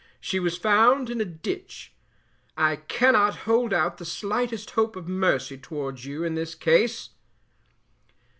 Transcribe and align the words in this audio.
She 0.19 0.39
was 0.39 0.57
found 0.57 1.11
in 1.11 1.21
a 1.21 1.25
ditch. 1.25 1.93
I 2.57 2.77
cannot 2.77 3.35
hold 3.45 3.71
out 3.71 3.99
the 3.99 4.03
slightest 4.03 4.71
hope 4.71 4.95
of 4.95 5.07
mercy 5.07 5.59
towards 5.59 6.05
you 6.05 6.23
in 6.23 6.33
this 6.33 6.55
case." 6.55 7.11